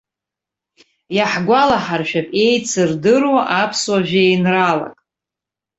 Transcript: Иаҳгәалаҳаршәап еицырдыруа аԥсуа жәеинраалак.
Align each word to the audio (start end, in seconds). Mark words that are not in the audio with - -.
Иаҳгәалаҳаршәап 1.15 2.27
еицырдыруа 2.43 3.41
аԥсуа 3.61 3.99
жәеинраалак. 4.07 4.97